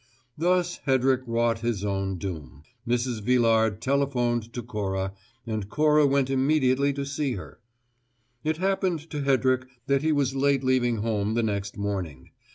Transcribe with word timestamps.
Thus 0.35 0.77
Hedrick 0.87 1.21
wrought 1.27 1.59
his 1.59 1.85
own 1.85 2.17
doom: 2.17 2.63
Mrs. 2.87 3.21
Villard 3.21 3.81
telephoned 3.83 4.51
to 4.53 4.63
Cora, 4.63 5.13
and 5.45 5.69
Cora 5.69 6.07
went 6.07 6.31
immediately 6.31 6.91
to 6.93 7.05
see 7.05 7.33
her. 7.33 7.59
It 8.43 8.57
happened 8.57 9.07
to 9.11 9.21
Hedrick 9.21 9.67
that 9.85 10.01
he 10.01 10.11
was 10.11 10.33
late 10.33 10.63
leaving 10.63 11.03
home 11.03 11.35
the 11.35 11.43
next 11.43 11.77
morning. 11.77 12.31